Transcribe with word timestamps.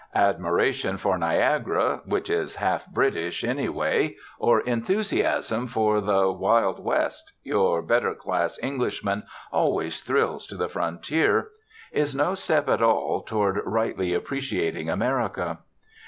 Admiration 0.15 0.97
for 0.97 1.15
Niagara, 1.15 2.01
which 2.05 2.27
is 2.27 2.55
half 2.55 2.87
British 2.87 3.43
anyway, 3.43 4.15
or 4.39 4.61
enthusiasm 4.61 5.67
for 5.67 6.01
the 6.01 6.31
"Wild 6.31 6.83
West" 6.83 7.33
your 7.43 7.83
better 7.83 8.15
class 8.15 8.57
Englishman 8.63 9.21
always 9.51 10.01
thrills 10.01 10.47
to 10.47 10.57
the 10.57 10.67
frontier 10.67 11.49
is 11.91 12.15
no 12.15 12.33
step 12.33 12.67
at 12.67 12.81
all 12.81 13.21
toward 13.21 13.61
rightly 13.63 14.11
appreciating 14.11 14.89
America. 14.89 15.59